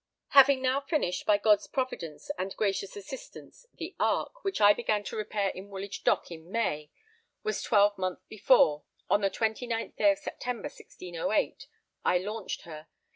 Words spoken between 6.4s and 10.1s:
May, was twelve month before, on the 29th